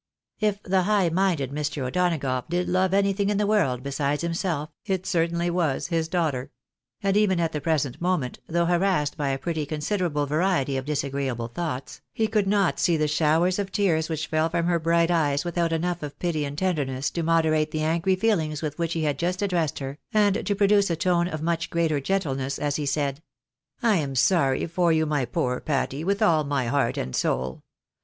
[0.39, 1.85] "If the high minded Mr.
[1.87, 6.49] O'Donagough did love anything in the world besides himself, it certainly was his daughter;
[7.03, 11.49] and even at the present moment, though harassed by a pretty considerable variety of disagreeable
[11.49, 15.45] thoughts, he could not see the showers of tears which fell from her bright eyes,
[15.45, 19.03] without enough of pity and tender ness to moderate the angry feelings with which he
[19.03, 22.87] had just addressed her, and to produce a tone of much greater gentleness as he
[22.87, 23.21] said
[23.83, 27.61] —"I am sorry for you, my poor Patty, with all my heart and soul.